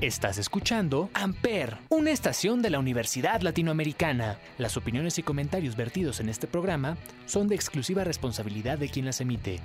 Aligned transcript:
Estás 0.00 0.38
escuchando 0.38 1.10
Amper, 1.12 1.76
una 1.88 2.12
estación 2.12 2.62
de 2.62 2.70
la 2.70 2.78
Universidad 2.78 3.40
Latinoamericana. 3.40 4.38
Las 4.56 4.76
opiniones 4.76 5.18
y 5.18 5.24
comentarios 5.24 5.74
vertidos 5.74 6.20
en 6.20 6.28
este 6.28 6.46
programa 6.46 6.96
son 7.26 7.48
de 7.48 7.56
exclusiva 7.56 8.04
responsabilidad 8.04 8.78
de 8.78 8.90
quien 8.90 9.06
las 9.06 9.20
emite. 9.20 9.58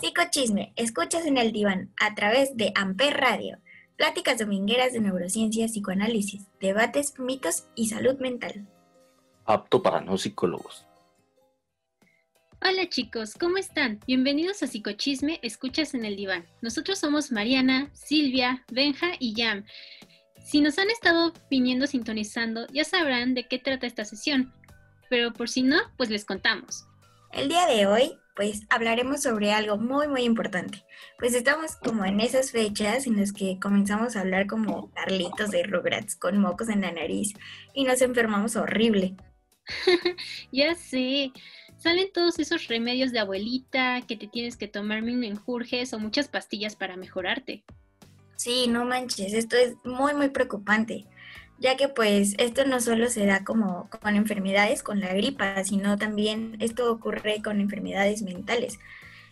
Psicochisme, 0.00 0.72
escuchas 0.76 1.26
en 1.26 1.36
el 1.36 1.50
diván 1.50 1.92
a 2.00 2.14
través 2.14 2.56
de 2.56 2.70
Amper 2.76 3.16
Radio. 3.16 3.58
Pláticas 3.96 4.38
domingueras 4.38 4.92
de 4.92 5.00
neurociencia, 5.00 5.66
psicoanálisis, 5.66 6.46
debates, 6.60 7.18
mitos 7.18 7.64
y 7.74 7.88
salud 7.88 8.20
mental. 8.20 8.68
Apto 9.44 9.82
para 9.82 10.00
no 10.00 10.16
psicólogos. 10.16 10.87
Hola 12.60 12.88
chicos, 12.88 13.34
¿cómo 13.38 13.56
están? 13.56 14.00
Bienvenidos 14.04 14.64
a 14.64 14.66
Psicochisme, 14.66 15.38
escuchas 15.42 15.94
en 15.94 16.04
el 16.04 16.16
diván. 16.16 16.44
Nosotros 16.60 16.98
somos 16.98 17.30
Mariana, 17.30 17.88
Silvia, 17.92 18.64
Benja 18.72 19.12
y 19.20 19.32
Yam. 19.34 19.64
Si 20.44 20.60
nos 20.60 20.76
han 20.78 20.90
estado 20.90 21.32
viniendo 21.48 21.86
sintonizando, 21.86 22.66
ya 22.72 22.82
sabrán 22.82 23.34
de 23.34 23.46
qué 23.46 23.60
trata 23.60 23.86
esta 23.86 24.04
sesión, 24.04 24.52
pero 25.08 25.32
por 25.32 25.48
si 25.48 25.62
no, 25.62 25.76
pues 25.96 26.10
les 26.10 26.24
contamos. 26.24 26.84
El 27.32 27.48
día 27.48 27.64
de 27.66 27.86
hoy, 27.86 28.18
pues 28.34 28.62
hablaremos 28.70 29.22
sobre 29.22 29.52
algo 29.52 29.78
muy 29.78 30.08
muy 30.08 30.22
importante, 30.22 30.84
pues 31.16 31.34
estamos 31.34 31.76
como 31.76 32.04
en 32.04 32.20
esas 32.20 32.50
fechas 32.50 33.06
en 33.06 33.18
las 33.18 33.32
que 33.32 33.60
comenzamos 33.60 34.16
a 34.16 34.20
hablar 34.20 34.48
como 34.48 34.90
Carlitos 34.94 35.52
de 35.52 35.62
Rugrats 35.62 36.16
con 36.16 36.38
mocos 36.38 36.68
en 36.68 36.80
la 36.80 36.90
nariz 36.90 37.34
y 37.72 37.84
nos 37.84 38.02
enfermamos 38.02 38.56
horrible. 38.56 39.14
ya 40.52 40.74
sé 40.74 41.30
salen 41.78 42.12
todos 42.12 42.38
esos 42.38 42.68
remedios 42.68 43.12
de 43.12 43.20
abuelita 43.20 44.02
que 44.06 44.16
te 44.16 44.26
tienes 44.26 44.56
que 44.56 44.68
tomar 44.68 45.02
mil 45.02 45.16
menjurjes 45.16 45.92
o 45.92 45.98
muchas 45.98 46.28
pastillas 46.28 46.76
para 46.76 46.96
mejorarte. 46.96 47.64
Sí, 48.36 48.66
no 48.68 48.84
manches, 48.84 49.32
esto 49.32 49.56
es 49.56 49.74
muy 49.84 50.14
muy 50.14 50.28
preocupante, 50.28 51.06
ya 51.58 51.76
que 51.76 51.88
pues 51.88 52.34
esto 52.38 52.64
no 52.64 52.80
solo 52.80 53.08
se 53.08 53.26
da 53.26 53.44
como 53.44 53.88
con 53.90 54.14
enfermedades 54.14 54.82
con 54.82 55.00
la 55.00 55.12
gripa, 55.12 55.64
sino 55.64 55.96
también 55.98 56.56
esto 56.60 56.92
ocurre 56.92 57.42
con 57.42 57.60
enfermedades 57.60 58.22
mentales. 58.22 58.78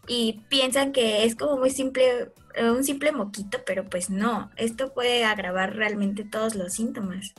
Y 0.09 0.45
piensan 0.49 0.93
que 0.93 1.25
es 1.25 1.35
como 1.35 1.57
muy 1.57 1.71
simple, 1.71 2.33
un 2.61 2.85
simple 2.85 3.11
moquito, 3.13 3.59
pero 3.67 3.85
pues 3.85 4.09
no, 4.09 4.51
esto 4.57 4.95
puede 4.95 5.25
agravar 5.25 5.75
realmente 5.75 6.25
todos 6.25 6.55
los 6.55 6.75
síntomas. 6.75 7.35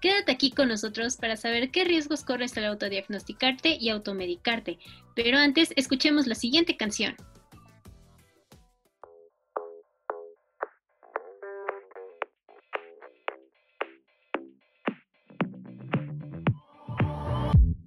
Quédate 0.00 0.30
aquí 0.30 0.50
con 0.52 0.68
nosotros 0.68 1.16
para 1.16 1.36
saber 1.36 1.70
qué 1.70 1.84
riesgos 1.84 2.22
corres 2.22 2.56
al 2.56 2.66
autodiagnosticarte 2.66 3.76
y 3.80 3.88
automedicarte. 3.88 4.78
Pero 5.16 5.38
antes, 5.38 5.72
escuchemos 5.76 6.26
la 6.26 6.36
siguiente 6.36 6.76
canción. 6.76 7.16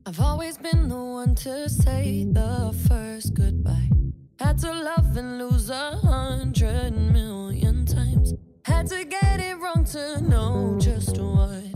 I've 0.06 0.20
always 0.20 0.58
been 0.58 0.90
the 0.90 0.96
one 0.96 1.36
to 1.36 1.70
say 1.70 2.26
the 2.30 2.76
first 2.90 3.34
goodbye. 3.34 3.90
Had 4.38 4.58
to 4.58 4.74
love 4.74 5.16
and 5.16 5.38
lose 5.38 5.70
a 5.70 5.96
hundred 6.04 6.92
million 6.92 7.86
times. 7.86 8.34
Had 8.66 8.88
to 8.88 9.06
get 9.06 9.40
it 9.40 9.58
wrong 9.62 9.86
to 9.86 10.22
know 10.22 10.78
just 10.78 11.18
what 11.18 11.71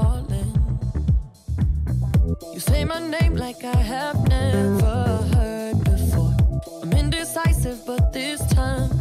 falling. 0.00 0.52
You 2.54 2.60
say 2.60 2.84
my 2.84 3.00
name 3.00 3.34
like 3.36 3.64
I 3.64 3.76
have 3.94 4.18
never 4.28 4.96
heard 5.34 5.84
before. 5.84 6.34
I'm 6.82 6.92
indecisive, 6.92 7.80
but 7.86 8.12
this 8.12 8.40
time 8.52 8.99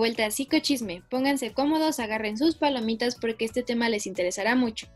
vuelta 0.00 0.26
a 0.26 0.30
Psicochisme. 0.30 1.02
Pónganse 1.10 1.52
cómodos, 1.52 2.00
agarren 2.00 2.36
sus 2.36 2.56
palomitas 2.56 3.16
porque 3.16 3.44
este 3.44 3.62
tema 3.62 3.88
les 3.88 4.06
interesará 4.06 4.56
mucho. 4.56 4.88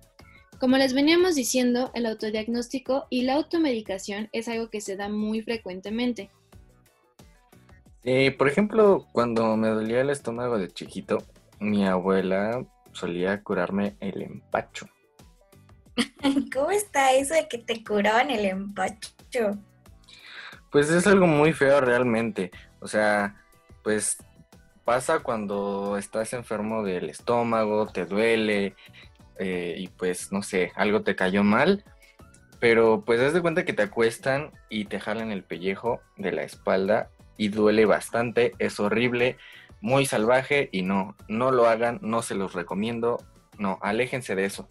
Como 0.58 0.78
les 0.78 0.94
veníamos 0.94 1.34
diciendo, 1.34 1.90
el 1.94 2.06
autodiagnóstico 2.06 3.06
y 3.10 3.22
la 3.22 3.34
automedicación 3.34 4.30
es 4.32 4.48
algo 4.48 4.70
que 4.70 4.80
se 4.80 4.96
da 4.96 5.08
muy 5.08 5.42
frecuentemente. 5.42 6.30
Eh, 8.02 8.30
por 8.32 8.48
ejemplo, 8.48 9.06
cuando 9.12 9.56
me 9.56 9.68
dolía 9.68 10.00
el 10.00 10.10
estómago 10.10 10.58
de 10.58 10.68
chiquito, 10.68 11.18
mi 11.60 11.86
abuela 11.86 12.64
solía 12.92 13.42
curarme 13.42 13.96
el 14.00 14.22
empacho. 14.22 14.86
¿Cómo 16.52 16.70
está 16.70 17.12
eso 17.12 17.34
de 17.34 17.46
que 17.46 17.58
te 17.58 17.84
curaban 17.84 18.30
el 18.30 18.46
empacho? 18.46 19.58
Pues 20.72 20.90
es 20.90 21.06
algo 21.06 21.26
muy 21.26 21.52
feo 21.52 21.80
realmente. 21.82 22.50
O 22.80 22.88
sea, 22.88 23.36
pues 23.82 24.16
pasa 24.84 25.20
cuando 25.20 25.96
estás 25.98 26.32
enfermo 26.32 26.82
del 26.82 27.10
estómago, 27.10 27.86
te 27.86 28.04
duele 28.04 28.74
eh, 29.38 29.74
y 29.78 29.88
pues 29.88 30.32
no 30.32 30.42
sé, 30.42 30.72
algo 30.76 31.02
te 31.02 31.16
cayó 31.16 31.42
mal. 31.42 31.84
Pero 32.60 33.04
pues 33.04 33.20
haz 33.20 33.32
de 33.34 33.42
cuenta 33.42 33.64
que 33.64 33.72
te 33.72 33.82
acuestan 33.82 34.50
y 34.70 34.86
te 34.86 35.00
jalan 35.00 35.30
el 35.32 35.42
pellejo 35.42 36.00
de 36.16 36.32
la 36.32 36.44
espalda 36.44 37.10
y 37.36 37.48
duele 37.48 37.84
bastante, 37.84 38.52
es 38.58 38.78
horrible, 38.80 39.36
muy 39.80 40.06
salvaje 40.06 40.68
y 40.72 40.82
no, 40.82 41.16
no 41.28 41.50
lo 41.50 41.66
hagan, 41.66 41.98
no 42.00 42.22
se 42.22 42.34
los 42.34 42.54
recomiendo, 42.54 43.22
no, 43.58 43.78
aléjense 43.82 44.34
de 44.34 44.46
eso. 44.46 44.68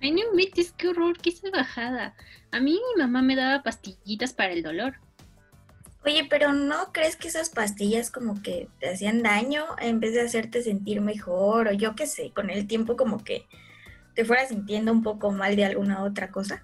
Ay, 0.00 0.12
no 0.12 0.22
metes, 0.34 0.72
qué 0.72 0.88
horror, 0.88 1.18
qué 1.18 1.32
bajada. 1.50 2.14
A 2.52 2.60
mí 2.60 2.72
mi 2.72 3.02
mamá 3.02 3.22
me 3.22 3.36
daba 3.36 3.62
pastillitas 3.62 4.32
para 4.32 4.52
el 4.52 4.62
dolor. 4.62 4.94
Oye, 6.04 6.26
pero 6.28 6.52
¿no 6.52 6.92
crees 6.92 7.16
que 7.16 7.28
esas 7.28 7.48
pastillas 7.48 8.10
como 8.10 8.42
que 8.42 8.68
te 8.78 8.90
hacían 8.90 9.22
daño 9.22 9.64
en 9.78 10.00
vez 10.00 10.12
de 10.12 10.20
hacerte 10.20 10.62
sentir 10.62 11.00
mejor 11.00 11.68
o 11.68 11.72
yo 11.72 11.94
qué 11.94 12.06
sé, 12.06 12.30
con 12.30 12.50
el 12.50 12.66
tiempo 12.66 12.96
como 12.96 13.24
que 13.24 13.46
te 14.14 14.24
fueras 14.24 14.50
sintiendo 14.50 14.92
un 14.92 15.02
poco 15.02 15.32
mal 15.32 15.56
de 15.56 15.64
alguna 15.64 16.04
otra 16.04 16.30
cosa? 16.30 16.62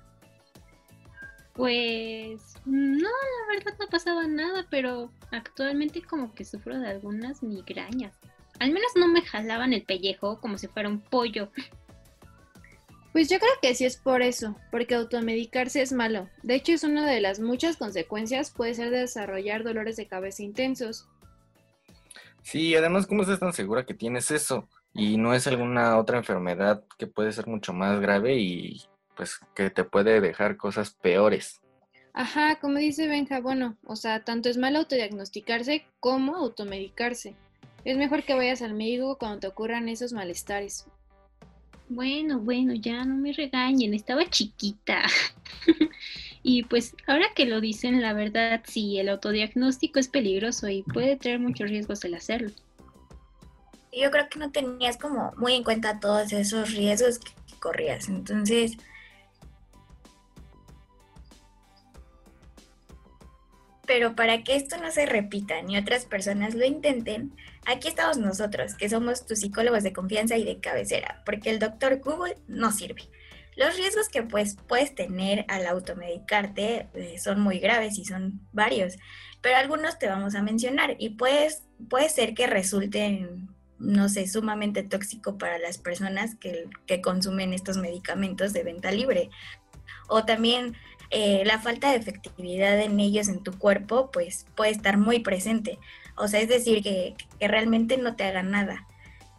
Pues 1.54 2.54
no, 2.64 3.08
la 3.08 3.54
verdad 3.54 3.74
no 3.78 3.86
pasaba 3.88 4.26
nada, 4.26 4.66
pero 4.70 5.10
actualmente 5.30 6.02
como 6.02 6.34
que 6.34 6.44
sufro 6.44 6.78
de 6.78 6.88
algunas 6.88 7.42
migrañas. 7.42 8.14
Al 8.58 8.72
menos 8.72 8.90
no 8.94 9.08
me 9.08 9.22
jalaban 9.22 9.72
el 9.72 9.82
pellejo 9.82 10.38
como 10.40 10.58
si 10.58 10.68
fuera 10.68 10.88
un 10.88 11.00
pollo. 11.00 11.50
Pues 13.12 13.28
yo 13.28 13.38
creo 13.38 13.50
que 13.60 13.74
sí 13.74 13.84
es 13.84 13.96
por 13.96 14.22
eso, 14.22 14.56
porque 14.70 14.94
automedicarse 14.94 15.82
es 15.82 15.92
malo. 15.92 16.28
De 16.42 16.54
hecho, 16.54 16.72
es 16.72 16.84
una 16.84 17.06
de 17.10 17.20
las 17.20 17.40
muchas 17.40 17.76
consecuencias, 17.76 18.50
puede 18.50 18.74
ser 18.74 18.90
desarrollar 18.90 19.64
dolores 19.64 19.96
de 19.96 20.06
cabeza 20.06 20.42
intensos. 20.42 21.08
Sí, 22.42 22.74
además, 22.74 23.06
¿cómo 23.06 23.22
estás 23.22 23.40
tan 23.40 23.52
segura 23.52 23.84
que 23.84 23.94
tienes 23.94 24.30
eso? 24.30 24.68
Y 24.94 25.16
no 25.16 25.34
es 25.34 25.46
alguna 25.46 25.98
otra 25.98 26.18
enfermedad 26.18 26.84
que 26.98 27.06
puede 27.06 27.32
ser 27.32 27.46
mucho 27.46 27.72
más 27.72 28.00
grave 28.00 28.36
y 28.36 28.82
pues 29.16 29.40
que 29.54 29.70
te 29.70 29.84
puede 29.84 30.20
dejar 30.20 30.56
cosas 30.56 30.90
peores. 30.90 31.60
Ajá, 32.12 32.58
como 32.60 32.78
dice 32.78 33.06
Benja, 33.06 33.40
bueno, 33.40 33.76
o 33.84 33.94
sea, 33.94 34.24
tanto 34.24 34.48
es 34.48 34.56
malo 34.56 34.78
autodiagnosticarse 34.78 35.84
como 36.00 36.36
automedicarse. 36.36 37.36
Es 37.84 37.96
mejor 37.96 38.24
que 38.24 38.34
vayas 38.34 38.62
al 38.62 38.74
médico 38.74 39.16
cuando 39.18 39.40
te 39.40 39.46
ocurran 39.46 39.88
esos 39.88 40.12
malestares. 40.12 40.86
Bueno, 41.90 42.38
bueno, 42.38 42.72
ya 42.72 43.04
no 43.04 43.16
me 43.16 43.32
regañen, 43.32 43.94
estaba 43.94 44.24
chiquita. 44.30 45.02
y 46.44 46.62
pues 46.62 46.94
ahora 47.08 47.26
que 47.34 47.46
lo 47.46 47.60
dicen, 47.60 48.00
la 48.00 48.12
verdad 48.12 48.62
sí, 48.64 49.00
el 49.00 49.08
autodiagnóstico 49.08 49.98
es 49.98 50.06
peligroso 50.06 50.68
y 50.68 50.84
puede 50.84 51.16
traer 51.16 51.40
muchos 51.40 51.68
riesgos 51.68 52.04
el 52.04 52.14
hacerlo. 52.14 52.52
Yo 53.92 54.08
creo 54.12 54.28
que 54.28 54.38
no 54.38 54.52
tenías 54.52 54.98
como 54.98 55.32
muy 55.36 55.54
en 55.54 55.64
cuenta 55.64 55.98
todos 55.98 56.32
esos 56.32 56.72
riesgos 56.72 57.18
que 57.18 57.32
corrías. 57.58 58.08
Entonces, 58.08 58.76
pero 63.90 64.14
para 64.14 64.44
que 64.44 64.54
esto 64.54 64.76
no 64.76 64.92
se 64.92 65.04
repita 65.04 65.60
ni 65.62 65.76
otras 65.76 66.04
personas 66.04 66.54
lo 66.54 66.64
intenten, 66.64 67.34
aquí 67.66 67.88
estamos 67.88 68.18
nosotros, 68.18 68.76
que 68.76 68.88
somos 68.88 69.26
tus 69.26 69.40
psicólogos 69.40 69.82
de 69.82 69.92
confianza 69.92 70.36
y 70.36 70.44
de 70.44 70.60
cabecera, 70.60 71.24
porque 71.26 71.50
el 71.50 71.58
doctor 71.58 71.98
Google 71.98 72.36
no 72.46 72.70
sirve. 72.70 73.08
Los 73.56 73.76
riesgos 73.76 74.08
que 74.08 74.22
pues, 74.22 74.56
puedes 74.68 74.94
tener 74.94 75.44
al 75.48 75.66
automedicarte 75.66 76.86
eh, 76.94 77.18
son 77.18 77.40
muy 77.40 77.58
graves 77.58 77.98
y 77.98 78.04
son 78.04 78.38
varios, 78.52 78.94
pero 79.40 79.56
algunos 79.56 79.98
te 79.98 80.06
vamos 80.06 80.36
a 80.36 80.42
mencionar 80.42 80.94
y 81.00 81.16
puedes, 81.16 81.64
puede 81.88 82.10
ser 82.10 82.34
que 82.34 82.46
resulten, 82.46 83.48
no 83.80 84.08
sé, 84.08 84.28
sumamente 84.28 84.84
tóxico 84.84 85.36
para 85.36 85.58
las 85.58 85.78
personas 85.78 86.36
que, 86.36 86.66
que 86.86 87.00
consumen 87.00 87.52
estos 87.52 87.76
medicamentos 87.76 88.52
de 88.52 88.62
venta 88.62 88.92
libre. 88.92 89.30
O 90.08 90.24
también 90.24 90.76
eh, 91.10 91.42
la 91.44 91.58
falta 91.58 91.90
de 91.90 91.96
efectividad 91.96 92.80
en 92.80 93.00
ellos 93.00 93.28
en 93.28 93.42
tu 93.42 93.58
cuerpo, 93.58 94.10
pues 94.12 94.46
puede 94.54 94.70
estar 94.70 94.96
muy 94.96 95.20
presente. 95.20 95.78
O 96.16 96.28
sea, 96.28 96.40
es 96.40 96.48
decir, 96.48 96.82
que, 96.82 97.14
realmente 97.40 97.96
no 97.96 98.14
te 98.16 98.24
hagan 98.24 98.50
nada. 98.50 98.86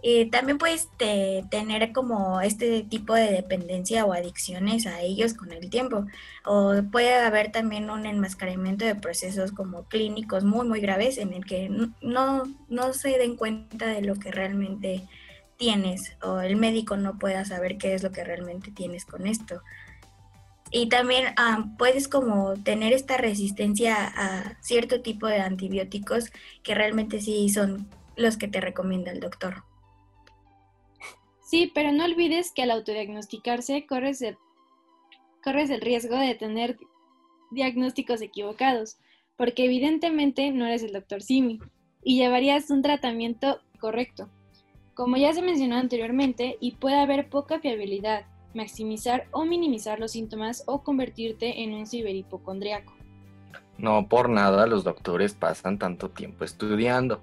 Eh, 0.04 0.30
también 0.32 0.58
puedes 0.58 0.90
tener 0.98 1.92
como 1.94 2.42
este 2.42 2.82
tipo 2.84 3.14
de 3.14 3.32
dependencia 3.32 4.04
o 4.04 4.14
adicciones 4.14 4.88
a 4.88 5.02
ellos 5.02 5.34
con 5.36 5.52
el 5.52 5.70
tiempo. 5.70 6.08
O 6.44 6.74
puede 6.92 7.14
haber 7.16 7.52
también 7.52 7.90
un 7.90 8.06
enmascaramiento 8.06 8.84
de 8.84 8.96
procesos 8.96 9.52
como 9.52 9.84
clínicos 9.86 10.44
muy, 10.44 10.68
muy 10.68 10.82
graves 10.82 11.18
en 11.20 11.34
el 11.34 11.46
que 11.46 11.70
no, 12.02 12.44
no 12.68 12.94
se 12.94 13.18
den 13.18 13.36
cuenta 13.36 13.86
de 13.88 14.02
lo 14.02 14.16
que 14.16 14.32
realmente 14.32 15.08
tienes 15.62 16.18
o 16.24 16.40
el 16.42 16.56
médico 16.56 16.98
no 16.98 17.20
pueda 17.20 17.46
saber 17.46 17.78
qué 17.78 17.94
es 17.94 18.02
lo 18.02 18.12
que 18.12 18.24
realmente 18.24 18.72
tienes 18.72 19.06
con 19.06 19.28
esto. 19.28 19.62
Y 20.72 20.88
también 20.88 21.36
puedes 21.78 22.08
como 22.08 22.54
tener 22.54 22.94
esta 22.94 23.18
resistencia 23.18 23.96
a 24.16 24.58
cierto 24.62 25.02
tipo 25.02 25.28
de 25.28 25.42
antibióticos 25.42 26.32
que 26.64 26.74
realmente 26.76 27.20
sí 27.20 27.50
son 27.50 27.90
los 28.16 28.38
que 28.38 28.48
te 28.48 28.62
recomienda 28.62 29.12
el 29.12 29.20
doctor. 29.20 29.64
Sí, 31.44 31.70
pero 31.76 31.92
no 31.92 32.06
olvides 32.06 32.54
que 32.54 32.64
al 32.64 32.72
autodiagnosticarse 32.72 33.86
corres, 33.86 34.24
corres 35.44 35.70
el 35.70 35.82
riesgo 35.82 36.16
de 36.16 36.36
tener 36.36 36.78
diagnósticos 37.52 38.22
equivocados, 38.22 38.98
porque 39.36 39.66
evidentemente 39.66 40.52
no 40.52 40.66
eres 40.66 40.84
el 40.84 40.94
doctor 40.94 41.22
Simi 41.22 41.60
y 42.02 42.18
llevarías 42.18 42.70
un 42.70 42.82
tratamiento 42.82 43.60
correcto. 43.82 44.30
Como 44.94 45.18
ya 45.18 45.34
se 45.34 45.42
mencionó 45.42 45.76
anteriormente, 45.76 46.58
y 46.62 46.76
puede 46.76 46.96
haber 46.96 47.30
poca 47.30 47.60
fiabilidad, 47.60 48.26
maximizar 48.54 49.28
o 49.32 49.46
minimizar 49.46 50.00
los 50.00 50.12
síntomas 50.12 50.64
o 50.68 50.84
convertirte 50.84 51.64
en 51.64 51.74
un 51.74 51.88
ciberhipocondriaco. 51.88 52.94
No 53.78 54.08
por 54.08 54.30
nada 54.30 54.68
los 54.68 54.84
doctores 54.84 55.34
pasan 55.34 55.80
tanto 55.80 56.10
tiempo 56.10 56.44
estudiando. 56.44 57.22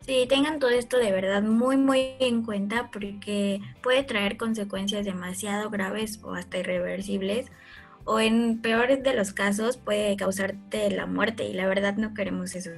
Sí, 0.00 0.26
tengan 0.28 0.58
todo 0.58 0.70
esto 0.70 0.98
de 0.98 1.12
verdad 1.12 1.42
muy, 1.42 1.76
muy 1.76 2.14
en 2.18 2.42
cuenta 2.42 2.90
porque 2.92 3.60
puede 3.82 4.02
traer 4.02 4.36
consecuencias 4.36 5.04
demasiado 5.04 5.70
graves 5.70 6.20
o 6.24 6.34
hasta 6.34 6.58
irreversibles 6.58 7.50
o 8.04 8.18
en 8.18 8.60
peores 8.60 9.02
de 9.02 9.14
los 9.14 9.32
casos 9.32 9.76
puede 9.76 10.16
causarte 10.16 10.90
la 10.90 11.06
muerte 11.06 11.44
y 11.44 11.52
la 11.52 11.66
verdad 11.66 11.96
no 11.96 12.14
queremos 12.14 12.54
eso. 12.56 12.70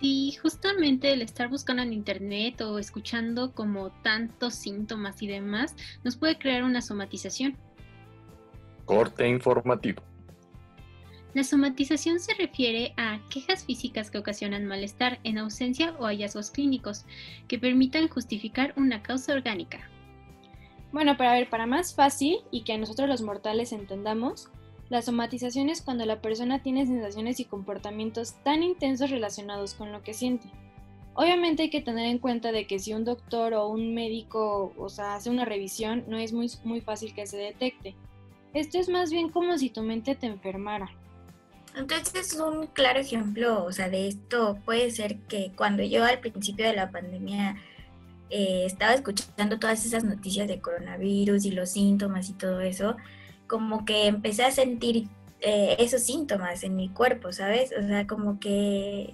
Y 0.00 0.32
justamente 0.40 1.12
el 1.12 1.20
estar 1.20 1.48
buscando 1.48 1.82
en 1.82 1.92
internet 1.92 2.60
o 2.62 2.78
escuchando 2.78 3.52
como 3.52 3.90
tantos 4.02 4.54
síntomas 4.54 5.20
y 5.22 5.26
demás 5.26 5.76
nos 6.04 6.16
puede 6.16 6.38
crear 6.38 6.62
una 6.62 6.80
somatización. 6.80 7.56
Corte 8.86 9.28
informativo. 9.28 10.02
La 11.32 11.44
somatización 11.44 12.18
se 12.18 12.34
refiere 12.34 12.92
a 12.96 13.20
quejas 13.30 13.64
físicas 13.64 14.10
que 14.10 14.18
ocasionan 14.18 14.66
malestar 14.66 15.20
en 15.22 15.38
ausencia 15.38 15.94
o 15.98 16.06
hallazgos 16.06 16.50
clínicos 16.50 17.04
que 17.46 17.58
permitan 17.58 18.08
justificar 18.08 18.74
una 18.76 19.02
causa 19.02 19.32
orgánica. 19.32 19.88
Bueno, 20.90 21.16
para 21.16 21.34
ver, 21.34 21.48
para 21.48 21.66
más 21.66 21.94
fácil 21.94 22.38
y 22.50 22.62
que 22.62 22.76
nosotros 22.78 23.08
los 23.08 23.22
mortales 23.22 23.72
entendamos, 23.72 24.48
la 24.90 25.02
somatización 25.02 25.70
es 25.70 25.82
cuando 25.82 26.04
la 26.04 26.20
persona 26.20 26.62
tiene 26.62 26.84
sensaciones 26.84 27.38
y 27.38 27.44
comportamientos 27.44 28.34
tan 28.42 28.64
intensos 28.64 29.10
relacionados 29.10 29.74
con 29.74 29.92
lo 29.92 30.02
que 30.02 30.14
siente. 30.14 30.48
Obviamente 31.14 31.62
hay 31.62 31.70
que 31.70 31.80
tener 31.80 32.06
en 32.06 32.18
cuenta 32.18 32.50
de 32.50 32.66
que 32.66 32.80
si 32.80 32.92
un 32.92 33.04
doctor 33.04 33.54
o 33.54 33.68
un 33.68 33.94
médico 33.94 34.72
o 34.76 34.88
sea, 34.88 35.14
hace 35.14 35.30
una 35.30 35.44
revisión, 35.44 36.04
no 36.08 36.18
es 36.18 36.32
muy, 36.32 36.50
muy 36.64 36.80
fácil 36.80 37.14
que 37.14 37.26
se 37.26 37.36
detecte. 37.36 37.94
Esto 38.52 38.78
es 38.78 38.88
más 38.88 39.10
bien 39.12 39.30
como 39.30 39.56
si 39.58 39.70
tu 39.70 39.82
mente 39.82 40.16
te 40.16 40.26
enfermara. 40.26 40.90
Entonces, 41.76 42.34
un 42.34 42.66
claro 42.66 42.98
ejemplo, 42.98 43.64
o 43.64 43.72
sea, 43.72 43.88
de 43.88 44.08
esto 44.08 44.58
puede 44.64 44.90
ser 44.90 45.18
que 45.28 45.52
cuando 45.54 45.84
yo 45.84 46.04
al 46.04 46.18
principio 46.18 46.66
de 46.66 46.74
la 46.74 46.90
pandemia 46.90 47.56
eh, 48.28 48.64
estaba 48.66 48.94
escuchando 48.94 49.60
todas 49.60 49.86
esas 49.86 50.02
noticias 50.02 50.48
de 50.48 50.60
coronavirus 50.60 51.44
y 51.44 51.52
los 51.52 51.70
síntomas 51.70 52.28
y 52.28 52.32
todo 52.32 52.60
eso, 52.60 52.96
como 53.50 53.84
que 53.84 54.06
empecé 54.06 54.44
a 54.44 54.52
sentir 54.52 55.08
eh, 55.40 55.74
esos 55.80 56.02
síntomas 56.04 56.62
en 56.62 56.76
mi 56.76 56.88
cuerpo, 56.88 57.32
¿sabes? 57.32 57.72
O 57.76 57.82
sea, 57.84 58.06
como 58.06 58.38
que 58.38 59.12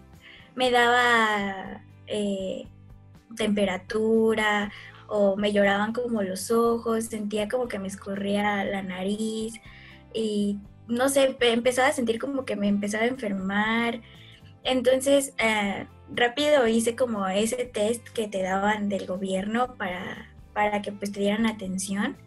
me 0.55 0.71
daba 0.71 1.81
eh, 2.07 2.67
temperatura 3.35 4.71
o 5.09 5.37
me 5.37 5.53
lloraban 5.55 5.95
como 5.95 6.21
los 6.23 6.51
ojos, 6.51 7.07
sentía 7.07 7.49
como 7.49 7.67
que 7.67 7.79
me 7.79 7.89
escurría 7.89 8.63
la 8.65 8.83
nariz 8.83 9.55
y 10.13 10.59
no 10.87 11.09
sé, 11.09 11.35
pe- 11.39 11.53
empezaba 11.53 11.89
a 11.89 11.93
sentir 11.93 12.19
como 12.19 12.45
que 12.45 12.57
me 12.57 12.69
empezaba 12.69 13.05
a 13.05 13.09
enfermar. 13.09 14.03
Entonces, 14.65 15.33
eh, 15.39 15.87
rápido 16.15 16.69
hice 16.69 16.95
como 16.95 17.27
ese 17.27 17.65
test 17.65 18.07
que 18.11 18.29
te 18.29 18.43
daban 18.43 18.91
del 18.91 19.07
gobierno 19.07 19.77
para, 19.77 20.29
para 20.53 20.83
que 20.83 20.93
pues 20.93 21.11
te 21.11 21.21
dieran 21.21 21.47
atención 21.47 22.19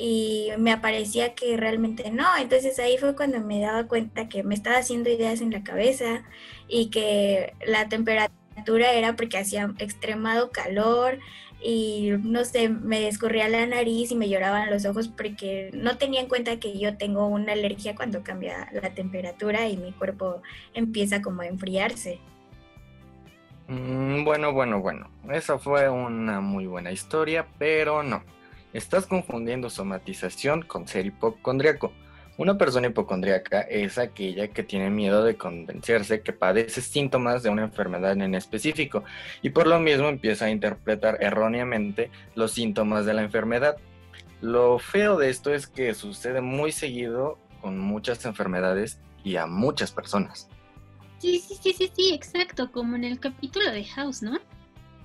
y 0.00 0.50
me 0.58 0.70
aparecía 0.70 1.34
que 1.34 1.56
realmente 1.56 2.10
no. 2.12 2.24
Entonces 2.40 2.78
ahí 2.78 2.96
fue 2.98 3.16
cuando 3.16 3.40
me 3.40 3.60
daba 3.60 3.88
cuenta 3.88 4.28
que 4.28 4.44
me 4.44 4.54
estaba 4.54 4.76
haciendo 4.76 5.10
ideas 5.10 5.40
en 5.40 5.50
la 5.50 5.64
cabeza 5.64 6.22
y 6.68 6.88
que 6.90 7.52
la 7.66 7.88
temperatura 7.88 8.92
era 8.92 9.16
porque 9.16 9.38
hacía 9.38 9.74
extremado 9.78 10.52
calor 10.52 11.18
y 11.60 12.10
no 12.22 12.44
sé, 12.44 12.68
me 12.68 13.08
escurría 13.08 13.48
la 13.48 13.66
nariz 13.66 14.12
y 14.12 14.14
me 14.14 14.28
lloraban 14.28 14.70
los 14.70 14.86
ojos 14.86 15.08
porque 15.08 15.70
no 15.74 15.98
tenía 15.98 16.20
en 16.20 16.28
cuenta 16.28 16.60
que 16.60 16.78
yo 16.78 16.96
tengo 16.96 17.26
una 17.26 17.54
alergia 17.54 17.96
cuando 17.96 18.22
cambia 18.22 18.68
la 18.72 18.94
temperatura 18.94 19.68
y 19.68 19.76
mi 19.76 19.90
cuerpo 19.90 20.42
empieza 20.74 21.20
como 21.20 21.42
a 21.42 21.48
enfriarse. 21.48 22.20
Mm, 23.66 24.22
bueno, 24.24 24.52
bueno, 24.52 24.80
bueno. 24.80 25.10
Esa 25.28 25.58
fue 25.58 25.88
una 25.88 26.40
muy 26.40 26.66
buena 26.66 26.92
historia, 26.92 27.48
pero 27.58 28.04
no. 28.04 28.22
Estás 28.78 29.06
confundiendo 29.06 29.70
somatización 29.70 30.62
con 30.62 30.86
ser 30.86 31.04
hipocondríaco. 31.04 31.92
Una 32.36 32.56
persona 32.56 32.86
hipocondríaca 32.86 33.62
es 33.62 33.98
aquella 33.98 34.46
que 34.46 34.62
tiene 34.62 34.88
miedo 34.88 35.24
de 35.24 35.36
convencerse 35.36 36.20
que 36.20 36.32
padece 36.32 36.80
síntomas 36.80 37.42
de 37.42 37.50
una 37.50 37.64
enfermedad 37.64 38.12
en 38.12 38.36
específico 38.36 39.02
y 39.42 39.50
por 39.50 39.66
lo 39.66 39.80
mismo 39.80 40.06
empieza 40.06 40.44
a 40.44 40.50
interpretar 40.50 41.18
erróneamente 41.20 42.12
los 42.36 42.52
síntomas 42.52 43.04
de 43.04 43.14
la 43.14 43.22
enfermedad. 43.22 43.78
Lo 44.42 44.78
feo 44.78 45.18
de 45.18 45.28
esto 45.28 45.52
es 45.52 45.66
que 45.66 45.92
sucede 45.92 46.40
muy 46.40 46.70
seguido 46.70 47.36
con 47.60 47.80
muchas 47.80 48.24
enfermedades 48.26 49.00
y 49.24 49.34
a 49.34 49.46
muchas 49.46 49.90
personas. 49.90 50.48
Sí, 51.18 51.40
sí, 51.40 51.58
sí, 51.60 51.72
sí, 51.72 51.90
sí, 51.96 52.14
exacto, 52.14 52.70
como 52.70 52.94
en 52.94 53.02
el 53.02 53.18
capítulo 53.18 53.72
de 53.72 53.82
House, 53.82 54.22
¿no? 54.22 54.38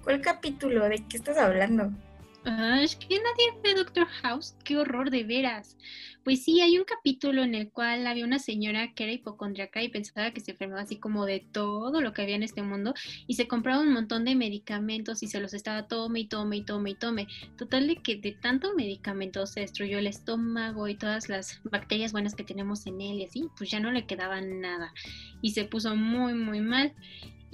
¿Cuál 0.03 0.21
capítulo? 0.21 0.87
¿De 0.87 1.03
qué 1.09 1.17
estás 1.17 1.39
hablando? 1.39 1.91
Ah, 2.45 2.81
es 2.81 2.97
que 2.97 3.15
nadie 3.15 3.61
ve 3.63 3.73
Doctor 3.73 4.05
House, 4.21 4.55
qué 4.65 4.75
horror 4.77 5.09
de 5.11 5.23
veras. 5.23 5.77
Pues 6.25 6.43
sí, 6.43 6.59
hay 6.59 6.77
un 6.77 6.83
capítulo 6.83 7.41
en 7.41 7.55
el 7.55 7.71
cual 7.71 8.05
había 8.05 8.25
una 8.25 8.39
señora 8.39 8.93
que 8.93 9.03
era 9.05 9.13
hipocondriaca 9.13 9.81
y 9.81 9.87
pensaba 9.89 10.31
que 10.31 10.41
se 10.41 10.51
enfermaba 10.51 10.81
así 10.81 10.99
como 10.99 11.25
de 11.25 11.39
todo 11.39 12.01
lo 12.01 12.11
que 12.13 12.21
había 12.21 12.35
en 12.35 12.43
este 12.43 12.61
mundo 12.61 12.93
y 13.27 13.35
se 13.35 13.47
compraba 13.47 13.81
un 13.81 13.93
montón 13.93 14.25
de 14.25 14.35
medicamentos 14.35 15.23
y 15.23 15.27
se 15.27 15.39
los 15.39 15.53
estaba 15.53 15.87
tome 15.87 16.21
y 16.21 16.27
tome 16.27 16.57
y 16.57 16.65
tome 16.65 16.89
y 16.91 16.95
tome. 16.95 17.27
Total 17.57 17.87
de 17.87 17.95
que 18.01 18.17
de 18.17 18.33
tanto 18.33 18.73
medicamento 18.75 19.45
se 19.47 19.61
destruyó 19.61 19.99
el 19.99 20.07
estómago 20.07 20.87
y 20.89 20.97
todas 20.97 21.29
las 21.29 21.61
bacterias 21.63 22.11
buenas 22.11 22.35
que 22.35 22.43
tenemos 22.43 22.85
en 22.87 22.99
él 22.99 23.19
y 23.19 23.25
así, 23.25 23.47
pues 23.57 23.69
ya 23.71 23.79
no 23.79 23.91
le 23.91 24.05
quedaba 24.05 24.41
nada 24.41 24.93
y 25.41 25.51
se 25.51 25.63
puso 25.65 25.95
muy 25.95 26.33
muy 26.33 26.59
mal. 26.59 26.93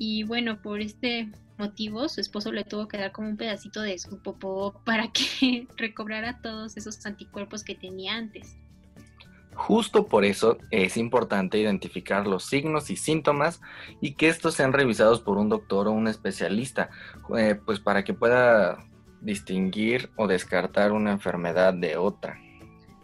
Y 0.01 0.23
bueno, 0.23 0.61
por 0.61 0.79
este 0.79 1.29
motivo, 1.57 2.07
su 2.07 2.21
esposo 2.21 2.53
le 2.53 2.63
tuvo 2.63 2.87
que 2.87 2.97
dar 2.97 3.11
como 3.11 3.27
un 3.27 3.35
pedacito 3.35 3.81
de 3.81 3.99
su 3.99 4.23
popó 4.23 4.81
para 4.85 5.11
que 5.11 5.67
recobrara 5.75 6.39
todos 6.41 6.77
esos 6.77 7.05
anticuerpos 7.05 7.65
que 7.65 7.75
tenía 7.75 8.15
antes. 8.15 8.55
Justo 9.55 10.07
por 10.07 10.23
eso 10.23 10.57
es 10.71 10.95
importante 10.95 11.59
identificar 11.59 12.27
los 12.27 12.45
signos 12.45 12.89
y 12.89 12.95
síntomas 12.95 13.59
y 13.99 14.13
que 14.13 14.29
estos 14.29 14.55
sean 14.55 14.71
revisados 14.71 15.19
por 15.19 15.37
un 15.37 15.49
doctor 15.49 15.89
o 15.89 15.91
un 15.91 16.07
especialista, 16.07 16.89
eh, 17.37 17.59
pues 17.65 17.81
para 17.81 18.05
que 18.05 18.13
pueda 18.13 18.87
distinguir 19.19 20.11
o 20.15 20.27
descartar 20.27 20.93
una 20.93 21.11
enfermedad 21.11 21.73
de 21.73 21.97
otra. 21.97 22.39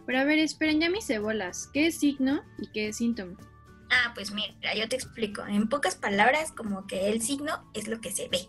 Pero 0.06 0.18
a 0.18 0.24
ver, 0.24 0.38
esperen, 0.38 0.80
ya 0.80 0.88
mis 0.88 1.06
cebolas. 1.06 1.68
¿Qué 1.74 1.88
es 1.88 1.98
signo 1.98 2.40
y 2.56 2.70
qué 2.72 2.88
es 2.88 2.96
síntoma? 2.96 3.36
Ah, 3.90 4.12
pues 4.14 4.32
mira, 4.32 4.74
yo 4.74 4.88
te 4.88 4.96
explico. 4.96 5.44
En 5.46 5.68
pocas 5.68 5.94
palabras, 5.94 6.52
como 6.52 6.86
que 6.86 7.08
el 7.08 7.22
signo 7.22 7.70
es 7.74 7.88
lo 7.88 8.00
que 8.00 8.10
se 8.10 8.28
ve. 8.28 8.48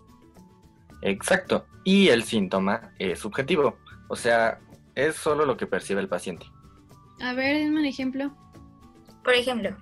Exacto. 1.01 1.67
Y 1.84 2.10
el 2.10 2.24
síntoma 2.24 2.91
es 3.00 3.20
subjetivo, 3.20 3.77
o 4.08 4.15
sea, 4.15 4.60
es 4.96 5.15
solo 5.15 5.46
lo 5.46 5.58
que 5.58 5.67
percibe 5.67 6.01
el 6.01 6.10
paciente. 6.10 6.46
A 7.22 7.34
ver, 7.34 7.58
denme 7.58 7.79
un 7.79 7.86
ejemplo. 7.86 8.36
Por 9.24 9.34
ejemplo, 9.34 9.75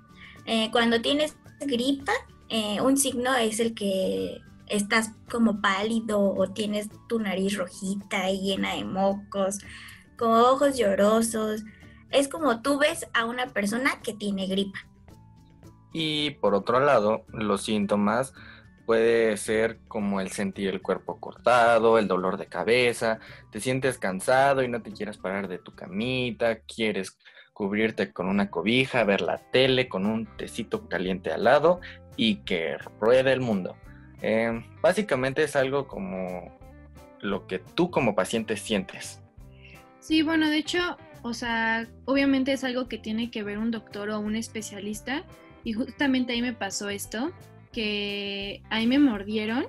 eh, 0.44 0.70
cuando 0.70 1.00
tienes 1.00 1.36
gripa, 1.60 2.12
eh, 2.48 2.80
un 2.80 2.96
signo 2.96 3.34
es 3.34 3.60
el 3.60 3.74
que 3.74 4.40
estás 4.68 5.12
como 5.30 5.60
pálido 5.60 6.20
o 6.20 6.48
tienes 6.52 6.88
tu 7.08 7.18
nariz 7.18 7.56
rojita 7.56 8.30
y 8.30 8.40
llena 8.40 8.74
de 8.74 8.84
mocos, 8.84 9.58
con 10.16 10.30
ojos 10.30 10.76
llorosos. 10.76 11.64
Es 12.10 12.28
como 12.28 12.62
tú 12.62 12.78
ves 12.78 13.06
a 13.14 13.24
una 13.24 13.48
persona 13.48 14.00
que 14.02 14.12
tiene 14.12 14.46
gripa. 14.46 14.86
Y 15.98 16.32
por 16.32 16.54
otro 16.54 16.78
lado, 16.78 17.24
los 17.32 17.62
síntomas 17.62 18.34
puede 18.84 19.34
ser 19.38 19.78
como 19.88 20.20
el 20.20 20.30
sentir 20.30 20.68
el 20.68 20.82
cuerpo 20.82 21.18
cortado, 21.18 21.96
el 21.96 22.06
dolor 22.06 22.36
de 22.36 22.48
cabeza, 22.48 23.18
te 23.50 23.60
sientes 23.60 23.96
cansado 23.96 24.62
y 24.62 24.68
no 24.68 24.82
te 24.82 24.92
quieres 24.92 25.16
parar 25.16 25.48
de 25.48 25.56
tu 25.56 25.74
camita, 25.74 26.58
quieres 26.58 27.16
cubrirte 27.54 28.12
con 28.12 28.28
una 28.28 28.50
cobija, 28.50 29.04
ver 29.04 29.22
la 29.22 29.38
tele 29.38 29.88
con 29.88 30.04
un 30.04 30.26
tecito 30.36 30.86
caliente 30.86 31.32
al 31.32 31.44
lado 31.44 31.80
y 32.14 32.44
que 32.44 32.76
ruede 33.00 33.32
el 33.32 33.40
mundo. 33.40 33.74
Eh, 34.20 34.52
básicamente 34.82 35.44
es 35.44 35.56
algo 35.56 35.88
como 35.88 36.58
lo 37.22 37.46
que 37.46 37.58
tú 37.58 37.90
como 37.90 38.14
paciente 38.14 38.58
sientes. 38.58 39.22
Sí, 40.00 40.20
bueno, 40.20 40.50
de 40.50 40.58
hecho, 40.58 40.98
o 41.22 41.32
sea, 41.32 41.88
obviamente 42.04 42.52
es 42.52 42.64
algo 42.64 42.86
que 42.86 42.98
tiene 42.98 43.30
que 43.30 43.42
ver 43.42 43.56
un 43.56 43.70
doctor 43.70 44.10
o 44.10 44.20
un 44.20 44.36
especialista. 44.36 45.24
Y 45.66 45.72
justamente 45.72 46.32
ahí 46.32 46.42
me 46.42 46.52
pasó 46.52 46.90
esto, 46.90 47.32
que 47.72 48.62
ahí 48.70 48.86
me 48.86 49.00
mordieron 49.00 49.66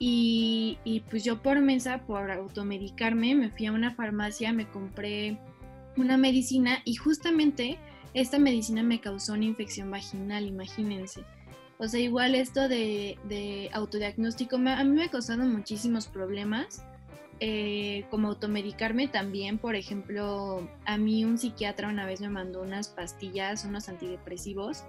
y, 0.00 0.78
y 0.82 0.98
pues 1.00 1.22
yo 1.22 1.40
por 1.40 1.60
mensa, 1.60 2.02
por 2.08 2.28
automedicarme, 2.32 3.36
me 3.36 3.48
fui 3.50 3.66
a 3.66 3.72
una 3.72 3.94
farmacia, 3.94 4.52
me 4.52 4.66
compré 4.66 5.38
una 5.96 6.16
medicina 6.16 6.80
y 6.84 6.96
justamente 6.96 7.78
esta 8.14 8.40
medicina 8.40 8.82
me 8.82 9.00
causó 9.00 9.34
una 9.34 9.44
infección 9.44 9.92
vaginal, 9.92 10.44
imagínense. 10.44 11.22
O 11.78 11.86
sea, 11.86 12.00
igual 12.00 12.34
esto 12.34 12.68
de, 12.68 13.16
de 13.28 13.70
autodiagnóstico, 13.72 14.58
me- 14.58 14.72
a 14.72 14.82
mí 14.82 14.90
me 14.90 15.04
ha 15.04 15.08
causado 15.08 15.44
muchísimos 15.44 16.08
problemas 16.08 16.84
eh, 17.38 18.06
como 18.10 18.26
automedicarme 18.26 19.06
también, 19.06 19.58
por 19.58 19.76
ejemplo, 19.76 20.68
a 20.84 20.98
mí 20.98 21.24
un 21.24 21.38
psiquiatra 21.38 21.88
una 21.88 22.06
vez 22.06 22.20
me 22.20 22.28
mandó 22.28 22.60
unas 22.60 22.88
pastillas, 22.88 23.64
unos 23.64 23.88
antidepresivos, 23.88 24.82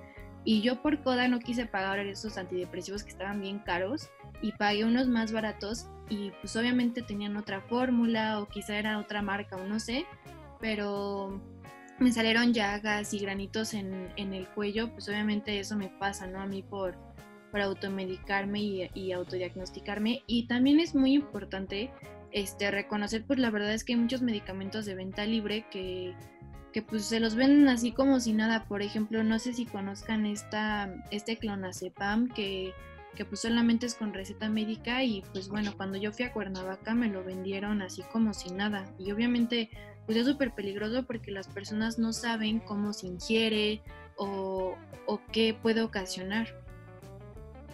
y 0.46 0.62
yo 0.62 0.82
por 0.82 1.02
coda 1.02 1.28
no 1.28 1.40
quise 1.40 1.66
pagar 1.66 2.00
esos 2.00 2.38
antidepresivos 2.38 3.04
que 3.04 3.12
estaban 3.12 3.42
bien 3.42 3.60
caros 3.60 4.10
y 4.42 4.52
pagué 4.54 4.86
unos 4.86 5.08
más 5.08 5.32
baratos 5.32 5.88
y 6.10 6.32
pues 6.42 6.56
obviamente 6.56 7.02
tenían 7.02 7.38
otra 7.38 7.62
fórmula 7.62 8.40
o 8.40 8.48
quizá 8.48 8.78
era 8.78 9.00
otra 9.00 9.22
marca 9.22 9.56
o 9.56 9.66
no 9.66 9.80
sé, 9.80 10.06
pero 10.60 11.42
me 12.00 12.12
salieron 12.12 12.54
llagas 12.54 13.14
y 13.14 13.20
granitos 13.20 13.74
en, 13.74 14.12
en 14.18 14.34
el 14.34 14.48
cuello, 14.50 14.92
pues 14.92 15.08
obviamente 15.08 15.60
eso 15.60 15.78
me 15.78 15.90
pasa, 15.90 16.28
¿no? 16.28 16.42
A 16.42 16.46
mí 16.46 16.62
por, 16.62 16.98
por 17.54 17.62
automedicarme 17.62 18.90
y, 18.96 19.12
autodiagnosticarme. 19.12 20.24
Y 20.26 20.48
también 20.48 20.80
es 20.80 20.96
muy 20.96 21.14
importante 21.14 21.92
este, 22.32 22.72
reconocer, 22.72 23.26
pues 23.26 23.38
la 23.38 23.52
verdad 23.52 23.74
es 23.74 23.84
que 23.84 23.94
hay 23.94 24.00
muchos 24.00 24.24
medicamentos 24.24 24.86
de 24.86 24.96
venta 24.96 25.24
libre 25.28 25.68
que, 25.70 26.16
que 26.74 26.82
pues 26.82 27.06
se 27.06 27.20
los 27.20 27.36
venden 27.36 27.70
así 27.70 27.92
como 27.92 28.20
si 28.20 28.34
nada. 28.34 28.66
Por 28.66 28.82
ejemplo, 28.82 29.24
no 29.24 29.40
sé 29.40 29.54
si 29.54 29.66
conozcan 29.66 30.26
esta, 30.26 30.94
este 31.12 31.38
clonazepam 31.38 32.28
que, 32.28 32.74
que 33.16 33.24
pues 33.24 33.42
solamente 33.42 33.86
es 33.86 33.96
con 33.96 34.14
receta 34.14 34.50
médica 34.50 35.04
y 35.04 35.24
pues 35.32 35.48
bueno, 35.48 35.74
cuando 35.78 35.98
yo 35.98 36.12
fui 36.12 36.26
a 36.26 36.34
Cuernavaca 36.34 36.96
me 36.96 37.08
lo 37.08 37.24
vendieron 37.24 37.82
así 37.82 38.02
como 38.12 38.34
si 38.34 38.52
nada. 38.52 38.86
Y 38.98 39.12
obviamente 39.12 39.70
pues 40.06 40.18
es 40.18 40.26
súper 40.26 40.54
peligroso 40.54 41.06
porque 41.06 41.32
las 41.32 41.48
personas 41.48 42.00
no 42.00 42.12
saben 42.12 42.60
cómo 42.60 42.92
se 42.92 43.08
ingiere 43.08 43.82
o, 44.18 44.76
o 45.06 45.22
qué 45.32 45.54
puede 45.54 45.82
ocasionar. 45.82 46.60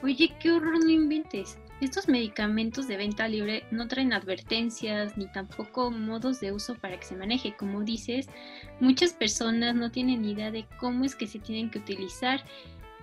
Oye, 0.04 0.36
qué 0.40 0.52
horror, 0.52 0.84
no 0.84 0.90
inventes. 0.90 1.58
Estos 1.82 2.10
medicamentos 2.10 2.90
de 2.90 2.98
venta 2.98 3.28
libre 3.30 3.64
no 3.72 3.88
traen 3.88 4.12
advertencias 4.12 5.16
ni 5.18 5.28
tampoco 5.32 5.92
modos 5.92 6.42
de 6.42 6.52
uso 6.52 6.76
para 6.76 7.00
que 7.00 7.06
se 7.06 7.16
maneje. 7.16 7.56
Como 7.56 7.84
dices, 7.84 8.28
muchas 8.82 9.14
personas 9.14 9.76
no 9.76 9.90
tienen 9.90 10.26
idea 10.26 10.52
de 10.52 10.66
cómo 10.78 11.06
es 11.06 11.16
que 11.16 11.26
se 11.26 11.40
tienen 11.40 11.70
que 11.70 11.80
utilizar. 11.80 12.44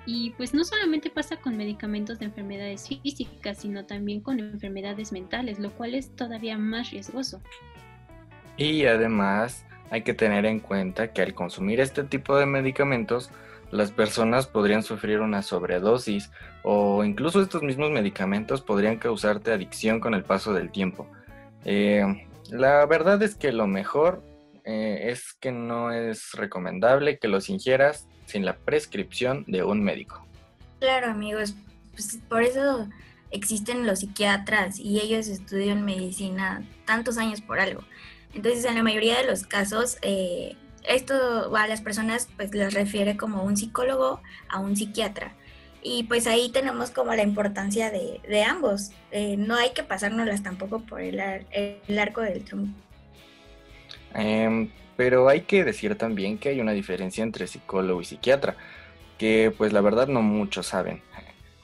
Y 0.04 0.30
pues 0.37 0.52
no 0.52 0.62
solamente 0.62 1.09
pasa 1.09 1.37
con 1.38 1.56
medicamentos 1.56 2.18
de 2.18 2.26
enfermedades 2.26 2.87
físicas, 2.87 3.59
sino 3.59 3.87
también 3.87 4.21
con 4.21 4.40
enfermedades 4.40 5.11
mentales, 5.11 5.59
lo 5.59 5.73
cual 5.73 5.95
es 5.95 6.14
todavía 6.14 6.59
más 6.59 6.90
riesgoso. 6.90 7.40
Y 8.59 8.85
además 8.85 9.64
hay 9.90 10.02
que 10.02 10.12
tener 10.12 10.45
en 10.45 10.61
cuenta 10.61 11.12
que 11.14 11.23
al 11.23 11.35
consumir 11.35 11.80
este 11.80 12.04
tipo 12.04 12.37
de 12.37 12.45
medicamentos, 12.45 13.30
las 13.70 13.90
personas 13.90 14.46
podrían 14.46 14.82
sufrir 14.82 15.20
una 15.20 15.42
sobredosis 15.42 16.30
o 16.62 17.04
incluso 17.04 17.42
estos 17.42 17.62
mismos 17.62 17.90
medicamentos 17.90 18.62
podrían 18.62 18.99
causarte 18.99 19.52
adicción 19.52 20.00
con 20.00 20.14
el 20.14 20.23
paso 20.23 20.52
del 20.52 20.70
tiempo. 20.70 21.06
Eh, 21.64 22.04
la 22.50 22.87
verdad 22.87 23.23
es 23.23 23.35
que 23.35 23.52
lo 23.52 23.66
mejor 23.66 24.23
eh, 24.64 25.11
es 25.11 25.32
que 25.32 25.52
no 25.52 25.92
es 25.92 26.32
recomendable 26.32 27.18
que 27.18 27.28
los 27.28 27.49
ingieras 27.49 28.06
sin 28.26 28.44
la 28.44 28.56
prescripción 28.56 29.44
de 29.46 29.62
un 29.62 29.82
médico. 29.82 30.26
Claro, 30.80 31.11
amigos, 31.11 31.54
pues 31.92 32.18
por 32.28 32.42
eso 32.42 32.88
existen 33.30 33.87
los 33.87 34.00
psiquiatras 34.00 34.78
y 34.78 35.00
ellos 35.00 35.28
estudian 35.28 35.85
medicina 35.85 36.64
tantos 36.85 37.18
años 37.18 37.40
por 37.40 37.61
algo. 37.61 37.82
Entonces, 38.35 38.64
en 38.64 38.75
la 38.75 38.82
mayoría 38.82 39.18
de 39.18 39.26
los 39.26 39.46
casos, 39.46 39.99
eh, 40.02 40.56
esto 40.88 41.55
a 41.57 41.66
las 41.66 41.81
personas 41.81 42.28
pues 42.37 42.55
les 42.55 42.75
refiere 42.75 43.16
como 43.16 43.43
un 43.45 43.57
psicólogo 43.57 44.21
a 44.49 44.61
un 44.61 44.76
psiquiatra. 44.76 45.33
Y 45.83 46.05
pues 46.05 46.26
ahí 46.26 46.50
tenemos 46.50 46.90
como 46.90 47.14
la 47.14 47.23
importancia 47.23 47.90
de, 47.90 48.43
ambos. 48.45 48.90
Eh, 49.12 49.37
no 49.37 49.55
hay 49.57 49.71
que 49.73 49.85
pasárnoslas 49.85 50.43
tampoco 50.43 50.81
por 50.81 51.00
el, 51.00 51.21
ar- 51.21 51.47
el 51.52 51.99
arco 51.99 52.23
del 52.23 52.45
triunfo. 52.45 52.73
Em, 54.14 54.71
pero 54.97 55.28
hay 55.28 55.43
que 55.43 55.64
decir 55.64 55.97
también 55.97 56.38
que 56.38 56.49
hay 56.50 56.61
una 56.61 56.73
diferencia 56.73 57.23
entre 57.23 57.47
psicólogo 57.47 58.00
y 58.00 58.05
psiquiatra, 58.05 58.57
que 59.19 59.52
pues 59.57 59.73
la 59.73 59.81
verdad 59.81 60.09
no 60.09 60.23
muchos 60.23 60.66
saben. 60.69 61.02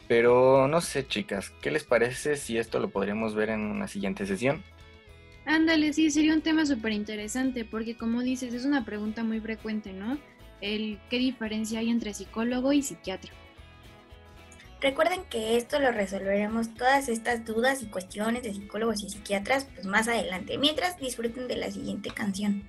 Pero 0.09 0.69
no 0.69 0.81
sé, 0.81 1.07
chicas, 1.07 1.51
¿qué 1.63 1.71
les 1.71 1.85
parece 1.85 2.37
si 2.37 2.59
esto 2.59 2.79
lo 2.81 2.91
podríamos 2.91 3.35
ver 3.35 3.51
en 3.51 3.61
una 3.61 3.89
siguiente 3.89 4.27
sesión? 4.27 4.63
Ándale, 5.45 5.93
sí, 5.93 6.11
sería 6.11 6.35
un 6.35 6.41
tema 6.41 6.65
súper 6.67 6.93
interesante 6.93 7.65
porque 7.65 7.97
como 7.97 8.23
dices, 8.23 8.55
es 8.55 8.65
una 8.65 8.85
pregunta 8.85 9.25
muy 9.25 9.41
frecuente, 9.41 9.93
¿no? 9.93 10.19
El 10.61 11.01
qué 11.11 11.19
diferencia 11.19 11.81
hay 11.81 11.91
entre 11.91 12.15
psicólogo 12.15 12.73
y 12.73 12.83
psiquiatra. 12.83 13.33
Recuerden 14.81 15.23
que 15.31 15.57
esto 15.57 15.79
lo 15.79 15.93
resolveremos 15.93 16.75
todas 16.75 17.09
estas 17.09 17.45
dudas 17.45 17.83
y 17.83 17.87
cuestiones 17.87 18.43
de 18.43 18.53
psicólogos 18.53 19.03
y 19.03 19.11
psiquiatras 19.11 19.67
pues 19.75 19.87
más 19.87 20.09
adelante, 20.09 20.59
mientras 20.59 20.99
disfruten 20.99 21.47
de 21.47 21.57
la 21.57 21.71
siguiente 21.71 22.11
canción. 22.11 22.69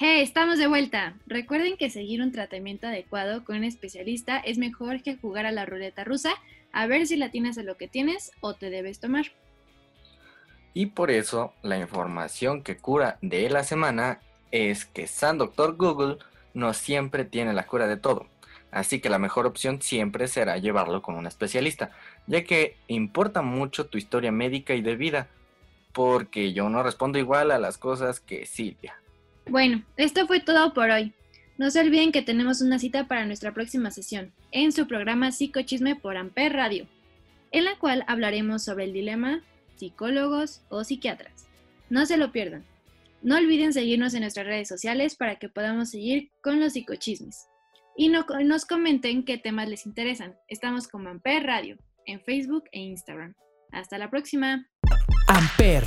¡Hey! 0.00 0.20
Estamos 0.22 0.60
de 0.60 0.68
vuelta. 0.68 1.14
Recuerden 1.26 1.76
que 1.76 1.90
seguir 1.90 2.22
un 2.22 2.30
tratamiento 2.30 2.86
adecuado 2.86 3.42
con 3.42 3.56
un 3.56 3.64
especialista 3.64 4.38
es 4.38 4.56
mejor 4.56 5.02
que 5.02 5.16
jugar 5.16 5.44
a 5.44 5.50
la 5.50 5.66
ruleta 5.66 6.04
rusa 6.04 6.34
a 6.72 6.86
ver 6.86 7.08
si 7.08 7.16
la 7.16 7.32
tienes 7.32 7.58
a 7.58 7.64
lo 7.64 7.76
que 7.76 7.88
tienes 7.88 8.30
o 8.40 8.54
te 8.54 8.70
debes 8.70 9.00
tomar. 9.00 9.26
Y 10.72 10.86
por 10.86 11.10
eso 11.10 11.52
la 11.62 11.78
información 11.78 12.62
que 12.62 12.76
cura 12.76 13.18
de 13.22 13.50
la 13.50 13.64
semana 13.64 14.20
es 14.52 14.84
que 14.84 15.08
San 15.08 15.36
Doctor 15.36 15.74
Google 15.74 16.18
no 16.54 16.74
siempre 16.74 17.24
tiene 17.24 17.52
la 17.52 17.66
cura 17.66 17.88
de 17.88 17.96
todo. 17.96 18.28
Así 18.70 19.00
que 19.00 19.10
la 19.10 19.18
mejor 19.18 19.46
opción 19.46 19.82
siempre 19.82 20.28
será 20.28 20.58
llevarlo 20.58 21.02
con 21.02 21.16
un 21.16 21.26
especialista, 21.26 21.90
ya 22.28 22.44
que 22.44 22.76
importa 22.86 23.42
mucho 23.42 23.86
tu 23.86 23.98
historia 23.98 24.30
médica 24.30 24.76
y 24.76 24.80
de 24.80 24.94
vida, 24.94 25.26
porque 25.92 26.52
yo 26.52 26.68
no 26.68 26.84
respondo 26.84 27.18
igual 27.18 27.50
a 27.50 27.58
las 27.58 27.78
cosas 27.78 28.20
que 28.20 28.46
Silvia. 28.46 28.94
Bueno, 29.48 29.82
esto 29.96 30.26
fue 30.26 30.40
todo 30.40 30.74
por 30.74 30.90
hoy. 30.90 31.12
No 31.56 31.70
se 31.70 31.80
olviden 31.80 32.12
que 32.12 32.22
tenemos 32.22 32.60
una 32.60 32.78
cita 32.78 33.08
para 33.08 33.26
nuestra 33.26 33.52
próxima 33.52 33.90
sesión 33.90 34.32
en 34.52 34.72
su 34.72 34.86
programa 34.86 35.32
Psicochisme 35.32 35.96
por 35.96 36.16
Amper 36.16 36.52
Radio, 36.52 36.86
en 37.50 37.64
la 37.64 37.76
cual 37.78 38.04
hablaremos 38.06 38.62
sobre 38.64 38.84
el 38.84 38.92
dilema 38.92 39.42
psicólogos 39.76 40.62
o 40.68 40.84
psiquiatras. 40.84 41.46
No 41.90 42.04
se 42.06 42.16
lo 42.16 42.30
pierdan. 42.32 42.64
No 43.22 43.36
olviden 43.36 43.72
seguirnos 43.72 44.14
en 44.14 44.20
nuestras 44.20 44.46
redes 44.46 44.68
sociales 44.68 45.16
para 45.16 45.36
que 45.36 45.48
podamos 45.48 45.90
seguir 45.90 46.30
con 46.42 46.60
los 46.60 46.74
psicochismes. 46.74 47.46
Y 47.96 48.08
no- 48.10 48.26
nos 48.44 48.64
comenten 48.64 49.24
qué 49.24 49.38
temas 49.38 49.68
les 49.68 49.86
interesan. 49.86 50.36
Estamos 50.46 50.86
como 50.86 51.08
Amper 51.08 51.44
Radio 51.44 51.76
en 52.06 52.20
Facebook 52.20 52.64
e 52.70 52.78
Instagram. 52.80 53.34
Hasta 53.72 53.98
la 53.98 54.08
próxima. 54.10 54.66
Amper, 55.26 55.84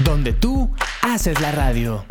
donde 0.00 0.32
tú 0.32 0.74
haces 1.02 1.40
la 1.40 1.52
radio. 1.52 2.04